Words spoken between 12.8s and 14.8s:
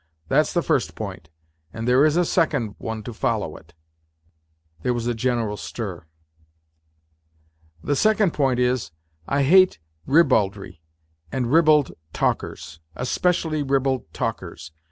Especially ribald talkers